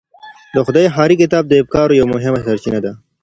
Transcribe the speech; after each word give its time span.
د 0.53 0.55
خدای 0.65 0.85
ښار 0.95 1.11
کتاب 1.21 1.43
د 1.47 1.53
افکارو 1.61 1.97
یوه 1.99 2.11
مهمه 2.13 2.39
سرچینه 2.45 2.79
ده. 2.85 2.91